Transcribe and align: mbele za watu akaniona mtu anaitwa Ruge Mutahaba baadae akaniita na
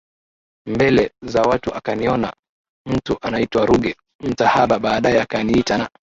mbele 0.67 1.11
za 1.21 1.41
watu 1.41 1.75
akaniona 1.75 2.33
mtu 2.85 3.17
anaitwa 3.21 3.65
Ruge 3.65 3.95
Mutahaba 4.19 4.79
baadae 4.79 5.21
akaniita 5.21 5.77
na 5.77 5.89